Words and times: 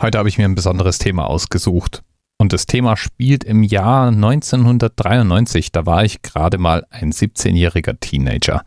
Heute 0.00 0.18
habe 0.18 0.28
ich 0.28 0.38
mir 0.38 0.44
ein 0.44 0.54
besonderes 0.54 0.98
Thema 0.98 1.26
ausgesucht. 1.26 2.04
Und 2.38 2.52
das 2.52 2.66
Thema 2.66 2.96
spielt 2.96 3.42
im 3.42 3.64
Jahr 3.64 4.08
1993. 4.08 5.72
Da 5.72 5.86
war 5.86 6.04
ich 6.04 6.22
gerade 6.22 6.56
mal 6.56 6.86
ein 6.90 7.10
17-jähriger 7.12 7.98
Teenager. 7.98 8.62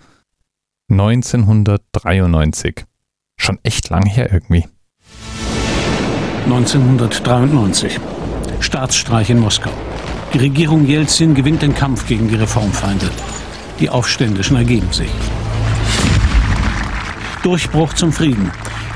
1993. 0.90 2.84
Schon 3.38 3.60
echt 3.64 3.88
lang 3.90 4.06
her 4.06 4.34
irgendwie. 4.34 4.66
1993. 6.44 7.98
Staatsstreich 8.60 9.30
in 9.30 9.40
Moskau. 9.40 9.72
Die 10.34 10.40
Regierung 10.40 10.86
Jelzin 10.86 11.34
gewinnt 11.34 11.62
den 11.62 11.74
Kampf 11.74 12.08
gegen 12.08 12.28
die 12.28 12.36
Reformfeinde. 12.36 13.10
Die 13.80 13.90
Aufständischen 13.90 14.58
ergeben 14.58 14.92
sich. 14.92 15.10
Durchbruch 17.42 17.94
zum 17.94 18.12
Frieden. 18.12 18.52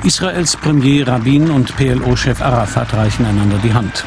Israels 0.05 0.55
Premier 0.55 1.07
Rabin 1.07 1.49
und 1.49 1.75
PLO-Chef 1.75 2.39
Arafat 2.39 2.93
reichen 2.93 3.25
einander 3.25 3.57
die 3.63 3.73
Hand. 3.73 4.05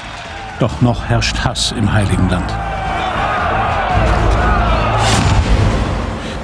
Doch 0.61 0.81
noch 0.81 1.05
herrscht 1.05 1.37
Hass 1.45 1.73
im 1.73 1.93
Heiligen 1.93 2.31
Land. 2.31 2.49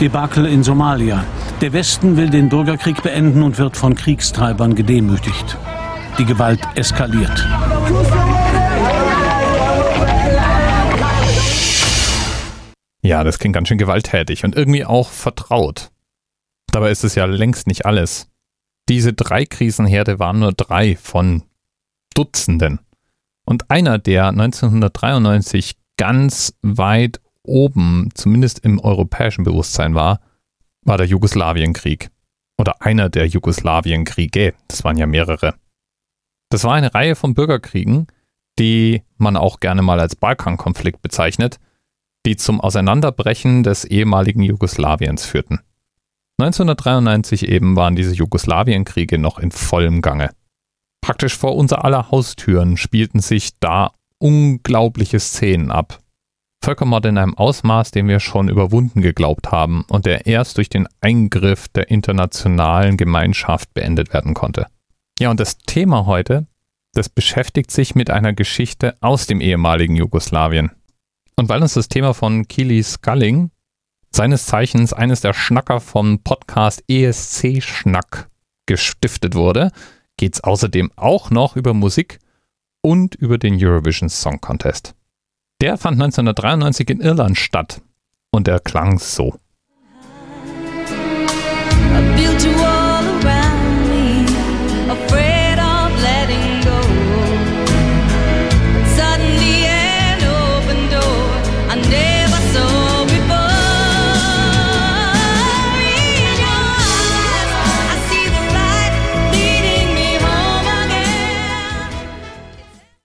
Debakel 0.01 0.47
in 0.47 0.65
Somalia. 0.65 1.25
Der 1.61 1.73
Westen 1.73 2.17
will 2.17 2.31
den 2.31 2.49
Bürgerkrieg 2.49 3.01
beenden 3.05 3.45
und 3.45 3.57
wird 3.59 3.77
von 3.77 3.95
Kriegstreibern 3.95 4.75
gedemütigt. 4.75 5.57
Die 6.19 6.25
Gewalt 6.25 6.61
eskaliert. 6.75 7.47
Ja, 13.03 13.23
das 13.23 13.39
klingt 13.39 13.55
ganz 13.55 13.69
schön 13.69 13.79
gewalttätig 13.79 14.45
und 14.45 14.57
irgendwie 14.57 14.85
auch 14.85 15.11
vertraut. 15.11 15.93
Dabei 16.73 16.91
ist 16.91 17.05
es 17.05 17.15
ja 17.15 17.25
längst 17.27 17.69
nicht 17.69 17.87
alles. 17.87 18.27
Diese 18.89 19.13
drei 19.13 19.47
Krisenherde 19.47 20.19
waren 20.19 20.41
nur 20.41 20.53
drei 20.53 20.97
von 20.97 21.43
Dutzenden. 22.15 22.81
Und 23.45 23.71
einer, 23.71 23.99
der 23.99 24.29
1993 24.29 25.77
ganz 25.97 26.55
weit 26.63 27.21
oben, 27.43 28.11
zumindest 28.15 28.61
im 28.61 28.79
europäischen 28.79 29.45
Bewusstsein 29.45 29.95
war, 29.95 30.21
war 30.83 30.99
der 30.99 31.07
Jugoslawienkrieg. 31.07 32.11
Oder 32.57 32.83
einer 32.83 33.09
der 33.09 33.27
Jugoslawienkriege. 33.27 34.55
Das 34.69 34.85
waren 34.85 34.97
ja 34.97 35.07
mehrere. 35.07 35.55
Das 36.51 36.65
war 36.65 36.75
eine 36.75 36.95
Reihe 36.95 37.17
von 37.17 37.35
Bürgerkriegen, 37.35 38.07
die 38.59 39.03
man 39.17 39.37
auch 39.37 39.61
gerne 39.61 39.83
mal 39.83 39.99
als 39.99 40.15
Balkankonflikt 40.15 41.03
bezeichnet, 41.03 41.59
die 42.27 42.37
zum 42.37 42.61
Auseinanderbrechen 42.61 43.63
des 43.65 43.85
ehemaligen 43.85 44.43
Jugoslawiens 44.43 45.27
führten. 45.27 45.61
1993 46.39 47.49
eben 47.49 47.77
waren 47.77 47.95
diese 47.95 48.15
Jugoslawienkriege 48.15 49.19
noch 49.19 49.39
in 49.39 49.53
vollem 49.53 50.01
Gange. 50.01 50.31
Praktisch 51.01 51.37
vor 51.37 51.55
unser 51.55 51.85
aller 51.85 52.11
Haustüren 52.11 52.77
spielten 52.77 53.21
sich 53.21 53.59
da 53.61 53.93
unglaubliche 54.19 55.21
Szenen 55.21 55.71
ab. 55.71 56.01
Völkermord 56.65 57.05
in 57.05 57.19
einem 57.19 57.37
Ausmaß, 57.37 57.91
den 57.91 58.09
wir 58.09 58.21
schon 58.21 58.49
überwunden 58.49 59.03
geglaubt 59.03 59.53
haben 59.53 59.85
und 59.89 60.07
der 60.07 60.27
erst 60.27 60.57
durch 60.57 60.71
den 60.71 60.89
Eingriff 61.03 61.69
der 61.69 61.91
internationalen 61.91 62.97
Gemeinschaft 62.97 63.75
beendet 63.75 64.15
werden 64.15 64.33
konnte. 64.33 64.67
Ja, 65.21 65.31
und 65.31 65.39
das 65.39 65.59
Thema 65.59 66.07
heute, 66.07 66.47
das 66.95 67.11
beschäftigt 67.11 67.71
sich 67.71 67.95
mit 67.95 68.09
einer 68.09 68.33
Geschichte 68.33 68.97
aus 69.01 69.27
dem 69.27 69.41
ehemaligen 69.41 69.95
Jugoslawien. 69.95 70.71
Und 71.37 71.49
weil 71.49 71.61
uns 71.61 71.75
das 71.75 71.89
Thema 71.89 72.15
von 72.15 72.49
Kili 72.49 72.83
Sculling 72.83 73.51
seines 74.15 74.47
Zeichens 74.47 74.93
eines 74.93 75.21
der 75.21 75.33
Schnacker 75.33 75.81
vom 75.81 76.21
Podcast 76.21 76.85
ESC 76.89 77.63
Schnack 77.63 78.29
gestiftet 78.67 79.35
wurde, 79.35 79.73
geht 80.17 80.35
es 80.35 80.45
außerdem 80.45 80.93
auch 80.97 81.31
noch 81.31 81.57
über 81.57 81.75
Musik 81.75 82.21
und 82.81 83.15
über 83.17 83.39
den 83.39 83.55
Eurovision 83.63 84.09
Song 84.09 84.41
Contest. 84.41 84.95
Der 85.61 85.77
fand 85.79 86.01
1993 86.01 86.91
in 86.91 87.01
Irland 87.01 87.39
statt 87.39 87.81
und 88.31 88.47
er 88.47 88.61
klang 88.61 88.99
so. 88.99 89.39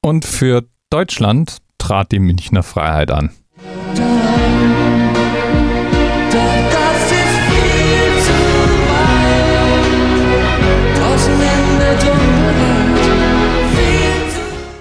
Und 0.09 0.25
für 0.25 0.67
Deutschland 0.89 1.59
trat 1.77 2.11
die 2.11 2.17
Münchner 2.17 2.63
Freiheit 2.63 3.11
an. 3.11 3.29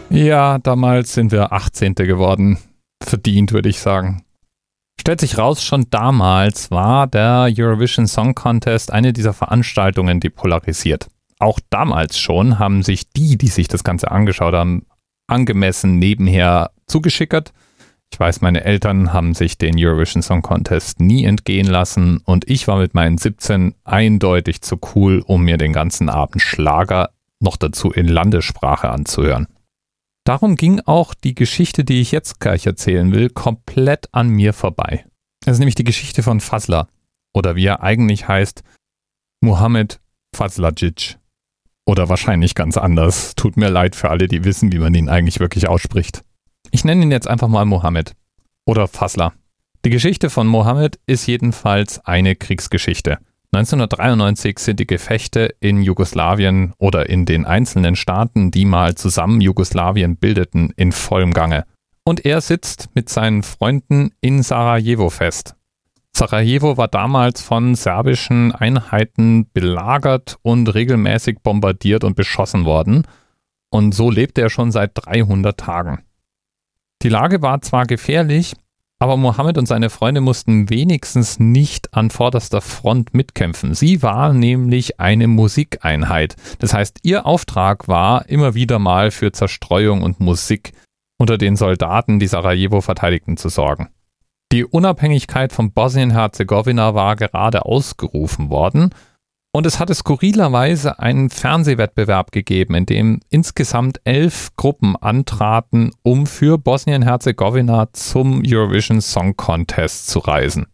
Ja, 0.09 0.57
damals 0.61 1.13
sind 1.13 1.31
wir 1.31 1.53
18. 1.53 1.95
geworden. 1.97 2.57
Verdient, 3.03 3.53
würde 3.53 3.69
ich 3.69 3.81
sagen. 3.81 4.25
Stellt 4.99 5.21
sich 5.21 5.37
raus, 5.37 5.63
schon 5.63 5.91
damals 5.91 6.71
war 6.71 7.07
der 7.07 7.51
Eurovision 7.55 8.07
Song 8.07 8.35
Contest 8.35 8.91
eine 8.91 9.13
dieser 9.13 9.35
Veranstaltungen, 9.35 10.21
die 10.21 10.31
polarisiert. 10.31 11.09
Auch 11.39 11.61
damals 11.69 12.19
schon 12.19 12.59
haben 12.59 12.83
sich 12.83 13.11
die, 13.11 13.37
die 13.37 13.49
sich 13.49 13.69
das 13.69 13.85
Ganze 13.85 14.11
angeschaut 14.11 14.55
haben, 14.55 14.87
angemessen 15.29 15.99
nebenher 15.99 16.73
zugeschickert. 16.87 17.53
Ich 18.11 18.19
weiß, 18.19 18.41
meine 18.41 18.65
Eltern 18.65 19.13
haben 19.13 19.35
sich 19.35 19.59
den 19.59 19.75
Eurovision 19.79 20.23
Song 20.23 20.43
Contest 20.43 21.01
nie 21.01 21.25
entgehen 21.25 21.67
lassen 21.67 22.19
und 22.25 22.49
ich 22.49 22.67
war 22.67 22.79
mit 22.79 22.95
meinen 22.95 23.19
17 23.19 23.75
eindeutig 23.85 24.63
zu 24.63 24.79
cool, 24.95 25.23
um 25.27 25.45
mir 25.45 25.59
den 25.59 25.73
ganzen 25.73 26.09
Abend 26.09 26.43
Schlager 26.43 27.11
noch 27.41 27.57
dazu 27.57 27.93
in 27.93 28.09
Landessprache 28.09 28.89
anzuhören. 28.89 29.47
Darum 30.25 30.57
ging 30.57 30.81
auch 30.81 31.15
die 31.15 31.35
Geschichte, 31.35 31.85
die 31.85 32.01
ich 32.01 32.13
jetzt 32.13 32.41
gleich 32.41 32.67
erzählen 32.67 33.13
will, 33.13 33.31
komplett 33.31 34.09
an 34.13 34.29
mir 34.29 34.53
vorbei. 34.53 35.07
Es 35.45 35.53
ist 35.53 35.59
nämlich 35.59 35.75
die 35.75 35.85
Geschichte 35.85 36.23
von 36.23 36.41
Fazla 36.41 36.89
oder 37.33 37.57
wie 37.57 37.67
er 37.67 37.83
eigentlich 37.83 38.27
heißt, 38.27 38.63
Muhammad 39.41 40.01
Fazlajic. 40.35 41.18
Oder 41.89 42.11
wahrscheinlich 42.11 42.55
ganz 42.55 42.77
anders. 42.77 43.35
Tut 43.35 43.57
mir 43.57 43.71
leid 43.71 43.97
für 43.97 44.11
alle, 44.11 44.29
die 44.29 44.45
wissen, 44.45 44.71
wie 44.73 44.79
man 44.79 44.93
ihn 44.93 45.09
eigentlich 45.09 45.41
wirklich 45.41 45.71
ausspricht. 45.71 46.23
Ich 46.71 46.85
nenne 46.85 47.03
ihn 47.03 47.11
jetzt 47.11 47.27
einfach 47.27 47.49
mal 47.49 47.65
Mohammed. 47.65 48.13
Oder 48.67 48.89
Fasla. 48.89 49.33
Die 49.87 49.91
Geschichte 49.91 50.29
von 50.29 50.47
Mohammed 50.47 51.01
ist 51.07 51.27
jedenfalls 51.27 52.05
eine 52.05 52.37
Kriegsgeschichte. 52.37 53.17
1993 53.55 54.59
sind 54.59 54.81
die 54.81 54.87
Gefechte 54.87 55.55
in 55.61 55.83
Jugoslawien 55.83 56.75
oder 56.77 57.09
in 57.09 57.25
den 57.25 57.47
einzelnen 57.47 57.97
Staaten, 57.97 58.51
die 58.51 58.67
mal 58.67 58.95
zusammen 58.95 59.41
Jugoslawien 59.41 60.19
bildeten, 60.19 60.75
in 60.77 60.93
vollem 60.93 61.33
Gange. 61.33 61.65
Und 62.05 62.27
er 62.27 62.43
sitzt 62.43 62.91
mit 62.93 63.09
seinen 63.09 63.43
Freunden 63.43 64.11
in 64.21 64.43
Sarajevo 64.43 65.09
fest. 65.09 65.55
Sarajevo 66.19 66.77
war 66.77 66.89
damals 66.89 67.43
von 67.43 67.77
serbischen 67.77 68.51
Einheiten 68.51 69.49
belagert 69.53 70.37
und 70.43 70.67
regelmäßig 70.75 71.45
bombardiert 71.45 72.03
und 72.03 72.17
beschossen 72.17 72.65
worden. 72.65 73.07
Und 73.71 73.95
so 73.95 74.11
lebte 74.11 74.41
er 74.41 74.51
schon 74.51 74.73
seit 74.73 74.91
300 74.95 75.57
Tagen. 75.57 76.03
Die 77.03 77.09
Lage 77.09 77.41
war 77.41 77.61
zwar 77.61 77.87
gefährlich, 77.87 78.57
aber 78.99 79.17
Mohammed 79.17 79.59
und 79.59 79.67
seine 79.67 79.91
Freunde 79.91 80.21
mussten 80.21 80.69
wenigstens 80.71 81.39
nicht 81.39 81.95
an 81.95 82.11
vorderster 82.11 82.63
Front 82.63 83.15
mitkämpfen. 83.15 83.75
Sie 83.75 84.03
war 84.03 84.33
nämlich 84.33 84.99
eine 84.99 85.29
Musikeinheit. 85.29 86.35
Das 86.59 86.75
heißt, 86.75 86.99
ihr 87.05 87.27
Auftrag 87.27 87.87
war, 87.87 88.29
immer 88.29 88.55
wieder 88.55 88.81
mal 88.81 89.13
für 89.13 89.31
Zerstreuung 89.31 90.03
und 90.03 90.19
Musik 90.19 90.73
unter 91.17 91.39
den 91.39 91.55
Soldaten, 91.55 92.19
die 92.19 92.27
Sarajevo 92.27 92.81
verteidigten, 92.81 93.37
zu 93.37 93.51
sorgen. 93.51 93.91
Die 94.51 94.65
Unabhängigkeit 94.65 95.53
von 95.53 95.73
Bosnien-Herzegowina 95.73 96.95
war 96.95 97.17
gerade 97.17 97.67
ausgerufen 97.67 98.49
worden 98.49 98.95
und 99.53 99.67
es 99.67 99.79
hatte 99.79 99.95
skurrilerweise 99.95 100.99
einen 100.99 101.29
Fernsehwettbewerb 101.29 102.33
gegeben, 102.33 102.75
in 102.75 102.87
dem 102.87 103.21
insgesamt 103.29 104.01
elf 104.05 104.57
Gruppen 104.57 104.97
antraten, 104.97 105.91
um 106.03 106.27
für 106.27 106.57
Bosnien-Herzegowina 106.57 107.93
zum 107.93 108.43
Eurovision 108.47 109.03
Song 109.03 109.37
Contest 109.37 110.09
zu 110.09 110.21
reisen. 110.21 110.67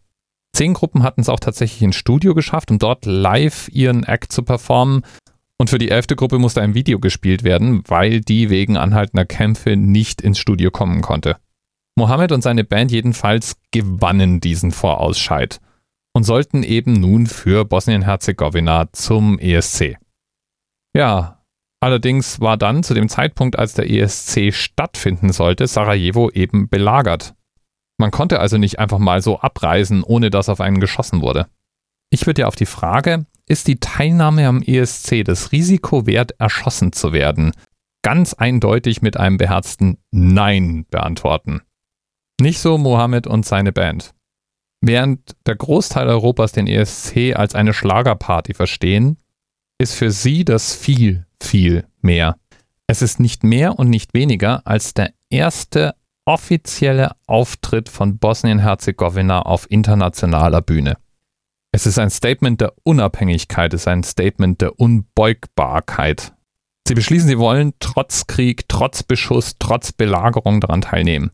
Zehn 0.55 0.73
Gruppen 0.73 1.03
hatten 1.03 1.19
es 1.19 1.27
auch 1.27 1.41
tatsächlich 1.41 1.81
ins 1.81 1.97
Studio 1.97 2.33
geschafft, 2.33 2.71
um 2.71 2.79
dort 2.79 3.05
live 3.05 3.67
ihren 3.73 4.03
Act 4.03 4.31
zu 4.31 4.43
performen. 4.43 5.01
Und 5.57 5.69
für 5.69 5.79
die 5.79 5.89
elfte 5.89 6.15
Gruppe 6.15 6.39
musste 6.39 6.61
ein 6.61 6.75
Video 6.75 6.99
gespielt 6.99 7.43
werden, 7.43 7.83
weil 7.87 8.21
die 8.21 8.49
wegen 8.49 8.77
anhaltender 8.77 9.25
Kämpfe 9.25 9.75
nicht 9.75 10.21
ins 10.21 10.39
Studio 10.39 10.71
kommen 10.71 11.01
konnte. 11.01 11.35
Mohammed 11.95 12.31
und 12.31 12.41
seine 12.41 12.63
Band 12.63 12.91
jedenfalls 12.91 13.57
gewannen 13.71 14.41
diesen 14.41 14.71
Vorausscheid 14.71 15.59
und 16.13 16.23
sollten 16.23 16.63
eben 16.63 16.93
nun 16.93 17.27
für 17.27 17.65
Bosnien-Herzegowina 17.65 18.91
zum 18.91 19.39
ESC. 19.39 19.97
Ja, 20.93 21.35
Allerdings 21.85 22.39
war 22.39 22.57
dann 22.57 22.81
zu 22.81 22.95
dem 22.95 23.09
Zeitpunkt, 23.09 23.59
als 23.59 23.75
der 23.75 23.87
ESC 23.87 24.51
stattfinden 24.51 25.31
sollte, 25.31 25.67
Sarajevo 25.67 26.31
eben 26.31 26.67
belagert. 26.67 27.35
Man 27.99 28.09
konnte 28.09 28.39
also 28.39 28.57
nicht 28.57 28.79
einfach 28.79 28.97
mal 28.97 29.21
so 29.21 29.39
abreisen, 29.39 30.01
ohne 30.01 30.31
dass 30.31 30.49
auf 30.49 30.61
einen 30.61 30.79
geschossen 30.79 31.21
wurde. 31.21 31.45
Ich 32.09 32.25
würde 32.25 32.41
ja 32.41 32.47
auf 32.47 32.55
die 32.55 32.65
Frage, 32.65 33.27
ist 33.47 33.67
die 33.67 33.79
Teilnahme 33.79 34.47
am 34.47 34.63
ESC 34.63 35.23
das 35.23 35.51
Risiko 35.51 36.07
wert, 36.07 36.31
erschossen 36.39 36.91
zu 36.91 37.13
werden, 37.13 37.51
ganz 38.01 38.33
eindeutig 38.33 39.03
mit 39.03 39.17
einem 39.17 39.37
beherzten 39.37 39.99
Nein 40.09 40.87
beantworten. 40.89 41.61
Nicht 42.39 42.59
so 42.59 42.77
Mohammed 42.77 43.27
und 43.27 43.45
seine 43.45 43.71
Band. 43.71 44.13
Während 44.81 45.35
der 45.45 45.55
Großteil 45.55 46.07
Europas 46.07 46.51
den 46.51 46.67
ESC 46.67 47.35
als 47.35 47.55
eine 47.55 47.73
Schlagerparty 47.73 48.53
verstehen, 48.53 49.17
ist 49.77 49.93
für 49.93 50.11
sie 50.11 50.45
das 50.45 50.75
viel, 50.75 51.25
viel 51.41 51.87
mehr. 52.01 52.37
Es 52.87 53.01
ist 53.01 53.19
nicht 53.19 53.43
mehr 53.43 53.79
und 53.79 53.89
nicht 53.89 54.13
weniger 54.13 54.61
als 54.65 54.93
der 54.93 55.13
erste 55.29 55.95
offizielle 56.25 57.11
Auftritt 57.27 57.89
von 57.89 58.17
Bosnien-Herzegowina 58.17 59.41
auf 59.41 59.69
internationaler 59.69 60.61
Bühne. 60.61 60.97
Es 61.71 61.85
ist 61.85 61.99
ein 61.99 62.09
Statement 62.09 62.61
der 62.61 62.73
Unabhängigkeit, 62.83 63.73
es 63.73 63.81
ist 63.81 63.87
ein 63.87 64.03
Statement 64.03 64.61
der 64.61 64.79
Unbeugbarkeit. 64.79 66.33
Sie 66.87 66.93
beschließen, 66.93 67.27
sie 67.27 67.39
wollen 67.39 67.73
trotz 67.79 68.27
Krieg, 68.27 68.69
trotz 68.69 69.03
Beschuss, 69.03 69.55
trotz 69.59 69.91
Belagerung 69.91 70.61
daran 70.61 70.81
teilnehmen. 70.81 71.31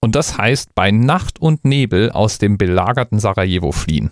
Und 0.00 0.14
das 0.14 0.38
heißt, 0.38 0.74
bei 0.74 0.90
Nacht 0.90 1.40
und 1.40 1.64
Nebel 1.64 2.10
aus 2.10 2.38
dem 2.38 2.56
belagerten 2.56 3.18
Sarajevo 3.18 3.72
fliehen. 3.72 4.10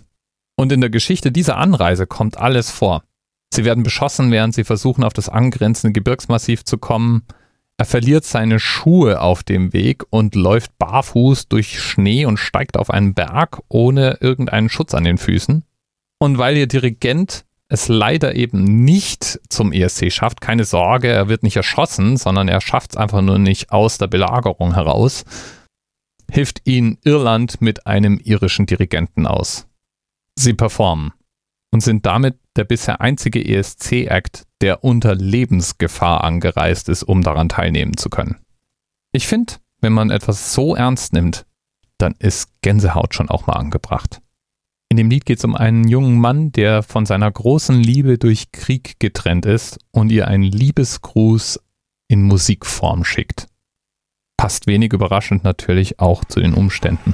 Und 0.55 0.71
in 0.71 0.81
der 0.81 0.89
Geschichte 0.89 1.31
dieser 1.31 1.57
Anreise 1.57 2.05
kommt 2.05 2.37
alles 2.37 2.69
vor. 2.69 3.03
Sie 3.51 3.65
werden 3.65 3.83
beschossen, 3.83 4.31
während 4.31 4.53
sie 4.53 4.63
versuchen, 4.63 5.03
auf 5.03 5.13
das 5.13 5.29
angrenzende 5.29 5.93
Gebirgsmassiv 5.93 6.63
zu 6.63 6.77
kommen. 6.77 7.23
Er 7.77 7.85
verliert 7.85 8.25
seine 8.25 8.59
Schuhe 8.59 9.21
auf 9.21 9.41
dem 9.41 9.73
Weg 9.73 10.03
und 10.09 10.35
läuft 10.35 10.77
barfuß 10.77 11.47
durch 11.47 11.79
Schnee 11.79 12.25
und 12.25 12.37
steigt 12.37 12.77
auf 12.77 12.89
einen 12.89 13.13
Berg 13.13 13.61
ohne 13.69 14.17
irgendeinen 14.19 14.69
Schutz 14.69 14.93
an 14.93 15.05
den 15.05 15.17
Füßen. 15.17 15.63
Und 16.19 16.37
weil 16.37 16.57
ihr 16.57 16.67
Dirigent 16.67 17.45
es 17.69 17.87
leider 17.87 18.35
eben 18.35 18.83
nicht 18.83 19.39
zum 19.47 19.71
ESC 19.71 20.11
schafft, 20.11 20.41
keine 20.41 20.65
Sorge, 20.65 21.07
er 21.07 21.29
wird 21.29 21.43
nicht 21.43 21.55
erschossen, 21.55 22.17
sondern 22.17 22.47
er 22.47 22.61
schafft 22.61 22.91
es 22.91 22.97
einfach 22.97 23.21
nur 23.21 23.39
nicht 23.39 23.71
aus 23.71 23.97
der 23.97 24.07
Belagerung 24.07 24.73
heraus, 24.73 25.23
hilft 26.31 26.61
ihn 26.67 26.97
Irland 27.03 27.61
mit 27.61 27.87
einem 27.87 28.19
irischen 28.23 28.65
Dirigenten 28.65 29.25
aus. 29.25 29.67
Sie 30.35 30.53
performen 30.53 31.13
und 31.71 31.81
sind 31.81 32.05
damit 32.05 32.39
der 32.55 32.63
bisher 32.63 33.01
einzige 33.01 33.43
ESC-Act, 33.43 34.45
der 34.61 34.83
unter 34.83 35.15
Lebensgefahr 35.15 36.23
angereist 36.23 36.89
ist, 36.89 37.03
um 37.03 37.21
daran 37.21 37.49
teilnehmen 37.49 37.97
zu 37.97 38.09
können. 38.09 38.37
Ich 39.11 39.27
finde, 39.27 39.53
wenn 39.81 39.93
man 39.93 40.09
etwas 40.09 40.53
so 40.53 40.75
ernst 40.75 41.13
nimmt, 41.13 41.45
dann 41.97 42.15
ist 42.19 42.49
Gänsehaut 42.61 43.13
schon 43.13 43.29
auch 43.29 43.47
mal 43.47 43.53
angebracht. 43.53 44.21
In 44.89 44.97
dem 44.97 45.09
Lied 45.09 45.25
geht 45.25 45.37
es 45.37 45.45
um 45.45 45.55
einen 45.55 45.87
jungen 45.87 46.19
Mann, 46.19 46.51
der 46.51 46.81
von 46.81 47.05
seiner 47.05 47.29
großen 47.31 47.79
Liebe 47.79 48.17
durch 48.17 48.51
Krieg 48.51 48.99
getrennt 48.99 49.45
ist 49.45 49.79
und 49.91 50.11
ihr 50.11 50.27
einen 50.27 50.43
Liebesgruß 50.43 51.59
in 52.07 52.23
Musikform 52.23 53.03
schickt. 53.03 53.48
Passt 54.39 54.67
wenig 54.67 54.93
überraschend 54.93 55.43
natürlich 55.43 55.99
auch 55.99 56.23
zu 56.23 56.39
den 56.39 56.53
Umständen. 56.53 57.13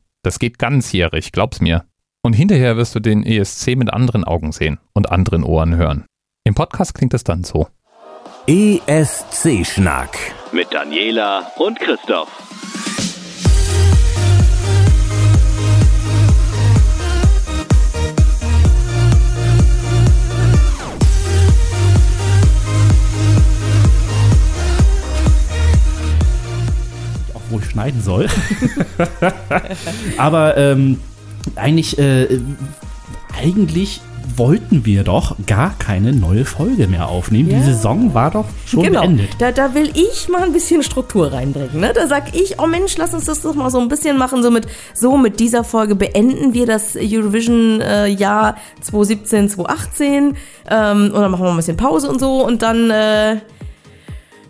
Das 0.23 0.37
geht 0.37 0.59
ganzjährig, 0.59 1.31
glaub's 1.31 1.61
mir. 1.61 1.85
Und 2.23 2.33
hinterher 2.33 2.77
wirst 2.77 2.93
du 2.93 2.99
den 2.99 3.25
ESC 3.25 3.75
mit 3.75 3.91
anderen 3.91 4.23
Augen 4.23 4.51
sehen 4.51 4.79
und 4.93 5.11
anderen 5.11 5.43
Ohren 5.43 5.75
hören. 5.75 6.05
Im 6.43 6.53
Podcast 6.53 6.93
klingt 6.93 7.13
es 7.13 7.23
dann 7.23 7.43
so. 7.43 7.67
ESC 8.47 9.65
Schnack 9.65 10.17
mit 10.51 10.73
Daniela 10.73 11.51
und 11.57 11.79
Christoph. 11.79 12.50
Wo 27.51 27.59
ich 27.59 27.65
schneiden 27.65 28.01
soll. 28.01 28.27
Aber 30.17 30.57
ähm, 30.57 30.99
eigentlich, 31.55 31.97
äh, 31.99 32.39
eigentlich 33.39 34.01
wollten 34.37 34.85
wir 34.85 35.03
doch 35.03 35.35
gar 35.45 35.75
keine 35.77 36.13
neue 36.13 36.45
Folge 36.45 36.87
mehr 36.87 37.07
aufnehmen. 37.09 37.49
Ja. 37.49 37.57
Die 37.57 37.63
Saison 37.63 38.13
war 38.13 38.31
doch 38.31 38.45
schon 38.65 38.83
genau. 38.83 39.01
beendet. 39.01 39.29
Da, 39.39 39.51
da 39.51 39.73
will 39.73 39.91
ich 39.93 40.29
mal 40.29 40.43
ein 40.43 40.53
bisschen 40.53 40.83
Struktur 40.83 41.31
reinbringen. 41.31 41.79
Ne? 41.79 41.91
Da 41.93 42.07
sag 42.07 42.35
ich, 42.35 42.59
oh 42.59 42.67
Mensch, 42.67 42.97
lass 42.97 43.13
uns 43.13 43.25
das 43.25 43.41
doch 43.41 43.55
mal 43.55 43.69
so 43.69 43.79
ein 43.79 43.87
bisschen 43.87 44.17
machen. 44.17 44.43
So 44.43 44.51
mit, 44.51 44.67
so 44.93 45.17
mit 45.17 45.39
dieser 45.39 45.63
Folge 45.63 45.95
beenden 45.95 46.53
wir 46.53 46.65
das 46.65 46.95
Eurovision-Jahr 46.95 48.55
äh, 48.55 48.81
2017, 48.81 49.49
2018. 49.49 50.37
Ähm, 50.69 51.03
und 51.13 51.13
dann 51.13 51.31
machen 51.31 51.43
wir 51.43 51.49
ein 51.51 51.57
bisschen 51.57 51.77
Pause 51.77 52.09
und 52.09 52.19
so. 52.19 52.45
Und 52.45 52.61
dann... 52.61 52.89
Äh, 52.89 53.37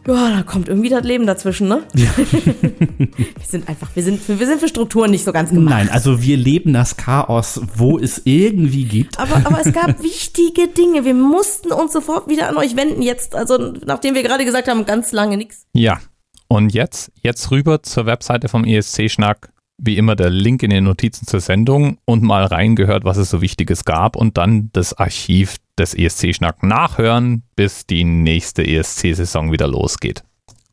ja, 0.07 0.37
da 0.37 0.43
kommt 0.43 0.67
irgendwie 0.67 0.89
das 0.89 1.03
Leben 1.03 1.27
dazwischen, 1.27 1.67
ne? 1.67 1.83
Ja. 1.93 2.09
wir 2.17 3.45
sind 3.47 3.69
einfach, 3.69 3.89
wir 3.93 4.03
sind, 4.03 4.19
für, 4.19 4.39
wir 4.39 4.47
sind 4.47 4.59
für 4.59 4.67
Strukturen 4.67 5.11
nicht 5.11 5.23
so 5.23 5.31
ganz 5.31 5.51
gemacht. 5.51 5.69
Nein, 5.69 5.89
also 5.89 6.21
wir 6.21 6.37
leben 6.37 6.73
das 6.73 6.97
Chaos, 6.97 7.61
wo 7.75 7.99
es 7.99 8.21
irgendwie 8.25 8.85
gibt. 8.85 9.19
Aber, 9.19 9.35
aber 9.45 9.61
es 9.63 9.71
gab 9.71 10.01
wichtige 10.03 10.67
Dinge. 10.67 11.05
Wir 11.05 11.13
mussten 11.13 11.71
uns 11.71 11.93
sofort 11.93 12.27
wieder 12.29 12.49
an 12.49 12.57
euch 12.57 12.75
wenden 12.75 13.01
jetzt. 13.01 13.35
Also, 13.35 13.73
nachdem 13.85 14.15
wir 14.15 14.23
gerade 14.23 14.43
gesagt 14.43 14.67
haben, 14.67 14.85
ganz 14.85 15.11
lange 15.11 15.37
nichts. 15.37 15.67
Ja. 15.73 15.99
Und 16.47 16.73
jetzt, 16.73 17.11
jetzt 17.21 17.51
rüber 17.51 17.83
zur 17.83 18.05
Webseite 18.05 18.49
vom 18.49 18.65
ESC-Schnack. 18.65 19.53
Wie 19.83 19.97
immer 19.97 20.15
der 20.15 20.29
Link 20.29 20.61
in 20.61 20.69
den 20.69 20.83
Notizen 20.83 21.25
zur 21.25 21.39
Sendung 21.39 21.97
und 22.05 22.21
mal 22.21 22.45
reingehört, 22.45 23.03
was 23.03 23.17
es 23.17 23.31
so 23.31 23.41
Wichtiges 23.41 23.83
gab 23.83 24.15
und 24.15 24.37
dann 24.37 24.69
das 24.73 24.93
Archiv 24.93 25.55
des 25.75 25.95
ESC-Schnack 25.95 26.61
nachhören, 26.61 27.41
bis 27.55 27.87
die 27.87 28.03
nächste 28.03 28.63
ESC-Saison 28.63 29.51
wieder 29.51 29.67
losgeht. 29.67 30.23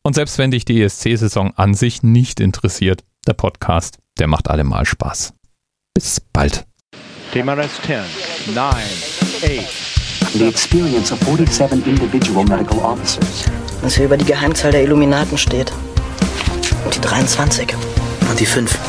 Und 0.03 0.13
selbst 0.13 0.37
wenn 0.37 0.51
dich 0.51 0.63
die 0.63 0.83
ESC-Saison 0.83 1.53
an 1.55 1.73
sich 1.73 2.03
nicht 2.03 2.39
interessiert, 2.39 3.03
der 3.25 3.33
Podcast, 3.33 3.97
der 4.19 4.27
macht 4.27 4.47
allemal 4.47 4.85
Spaß. 4.85 5.33
Bis 5.95 6.21
bald. 6.31 6.67
TMRS 7.33 7.81
10, 7.87 7.97
9, 8.53 8.75
8. 8.75 10.33
The 10.33 10.47
experience 10.47 11.11
of 11.11 11.19
47 11.21 11.87
individual 11.87 12.45
medical 12.45 12.77
officers. 12.77 13.45
Was 13.81 13.95
hier 13.95 14.05
über 14.05 14.17
die 14.17 14.25
Geheimzahl 14.25 14.71
der 14.71 14.83
Illuminaten 14.83 15.35
steht. 15.35 15.73
Und 16.85 16.95
die 16.95 17.01
23. 17.01 17.73
Und 18.29 18.39
die 18.39 18.45
5. 18.45 18.88